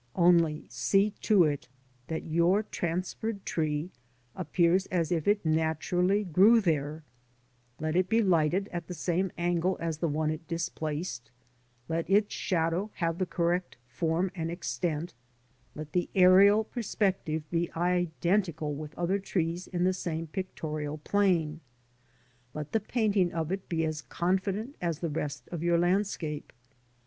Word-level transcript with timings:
Only 0.15 0.65
see 0.69 1.11
to 1.21 1.43
it 1.43 1.67
that 2.07 2.23
your 2.23 2.63
transferred 2.63 3.45
tree 3.45 3.91
appears 4.35 4.87
as 4.87 5.11
if 5.11 5.27
it 5.27 5.45
naturally 5.45 6.23
grew 6.23 6.59
there; 6.59 7.03
let 7.79 7.95
it 7.95 8.09
be 8.09 8.19
lighted 8.23 8.67
at 8.69 8.87
the 8.87 8.95
same 8.95 9.31
angle 9.37 9.77
as 9.79 9.99
the 9.99 10.07
one 10.07 10.31
it 10.31 10.47
displaced; 10.47 11.29
let 11.87 12.09
its 12.09 12.33
shadow 12.33 12.89
have 12.95 13.19
the 13.19 13.27
correct 13.27 13.77
form 13.85 14.31
and 14.33 14.49
extent; 14.49 15.13
let 15.75 15.91
the 15.91 16.09
aerial 16.15 16.63
perspective 16.63 17.47
be 17.51 17.71
identical 17.73 18.73
with 18.73 18.95
other 18.97 19.19
trees 19.19 19.67
in 19.67 19.83
the 19.83 19.93
same 19.93 20.25
pictorial 20.25 20.97
plane; 20.97 21.59
let 22.55 22.71
the 22.71 22.79
painting 22.79 23.31
of 23.31 23.51
it 23.51 23.69
be 23.69 23.85
as 23.85 24.01
confident 24.01 24.75
as 24.81 24.97
the 24.97 25.11
rest 25.11 25.47
of 25.51 25.61
your 25.61 25.77
landscape. 25.77 26.51